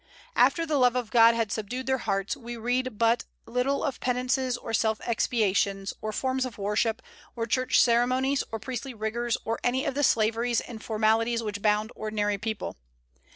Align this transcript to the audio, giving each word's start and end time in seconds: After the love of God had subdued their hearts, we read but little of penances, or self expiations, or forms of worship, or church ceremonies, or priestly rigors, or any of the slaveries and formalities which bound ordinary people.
After 0.35 0.65
the 0.65 0.79
love 0.79 0.95
of 0.95 1.11
God 1.11 1.35
had 1.35 1.51
subdued 1.51 1.85
their 1.85 1.99
hearts, 1.99 2.35
we 2.35 2.57
read 2.57 2.97
but 2.97 3.25
little 3.45 3.83
of 3.83 3.99
penances, 3.99 4.57
or 4.57 4.73
self 4.73 4.99
expiations, 5.01 5.93
or 6.01 6.11
forms 6.11 6.43
of 6.43 6.57
worship, 6.57 7.03
or 7.35 7.45
church 7.45 7.79
ceremonies, 7.79 8.43
or 8.51 8.57
priestly 8.57 8.95
rigors, 8.95 9.37
or 9.45 9.59
any 9.63 9.85
of 9.85 9.93
the 9.93 10.01
slaveries 10.03 10.59
and 10.59 10.83
formalities 10.83 11.43
which 11.43 11.61
bound 11.61 11.91
ordinary 11.95 12.39
people. 12.39 12.77